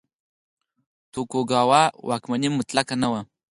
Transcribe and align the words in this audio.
توکوګاوا 1.11 1.81
واکمني 2.09 2.49
مطلقه 2.57 2.95
نه 3.01 3.07
وه. 3.11 3.21